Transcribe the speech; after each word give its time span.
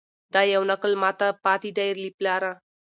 دا 0.33 0.41
یو 0.53 0.63
نکل 0.71 0.93
ماته 1.01 1.27
پاته 1.43 1.69
دی 1.77 1.89
له 2.01 2.09
پلاره 2.17 2.51